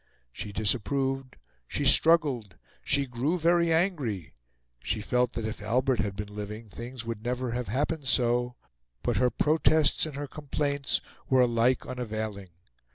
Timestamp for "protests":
9.29-10.07